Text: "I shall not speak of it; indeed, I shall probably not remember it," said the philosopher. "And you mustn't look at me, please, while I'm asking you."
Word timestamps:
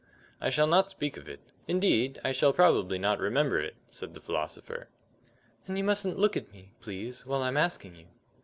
"I 0.41 0.49
shall 0.49 0.65
not 0.65 0.89
speak 0.89 1.15
of 1.15 1.29
it; 1.29 1.41
indeed, 1.67 2.19
I 2.25 2.31
shall 2.31 2.53
probably 2.53 2.97
not 2.97 3.19
remember 3.19 3.59
it," 3.59 3.75
said 3.91 4.15
the 4.15 4.19
philosopher. 4.19 4.87
"And 5.67 5.77
you 5.77 5.83
mustn't 5.83 6.17
look 6.17 6.35
at 6.35 6.51
me, 6.51 6.71
please, 6.81 7.23
while 7.23 7.43
I'm 7.43 7.55
asking 7.55 7.95
you." 7.95 8.07